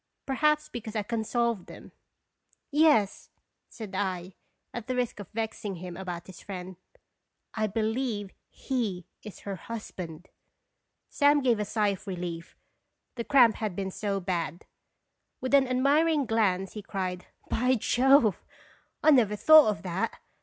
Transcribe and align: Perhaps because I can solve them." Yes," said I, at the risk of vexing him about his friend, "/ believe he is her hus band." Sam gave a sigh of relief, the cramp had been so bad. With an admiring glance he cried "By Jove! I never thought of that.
Perhaps 0.25 0.67
because 0.67 0.95
I 0.95 1.03
can 1.03 1.23
solve 1.23 1.67
them." 1.67 1.91
Yes," 2.71 3.29
said 3.69 3.93
I, 3.93 4.33
at 4.73 4.87
the 4.87 4.95
risk 4.95 5.19
of 5.19 5.29
vexing 5.29 5.75
him 5.75 5.95
about 5.95 6.25
his 6.25 6.41
friend, 6.41 6.77
"/ 7.25 7.73
believe 7.75 8.31
he 8.49 9.05
is 9.21 9.41
her 9.41 9.55
hus 9.57 9.91
band." 9.91 10.29
Sam 11.07 11.39
gave 11.43 11.59
a 11.59 11.65
sigh 11.65 11.89
of 11.89 12.07
relief, 12.07 12.55
the 13.13 13.23
cramp 13.23 13.57
had 13.57 13.75
been 13.75 13.91
so 13.91 14.19
bad. 14.19 14.65
With 15.39 15.53
an 15.53 15.67
admiring 15.67 16.25
glance 16.25 16.73
he 16.73 16.81
cried 16.81 17.27
"By 17.47 17.75
Jove! 17.75 18.43
I 19.03 19.11
never 19.11 19.35
thought 19.35 19.67
of 19.69 19.83
that. 19.83 20.19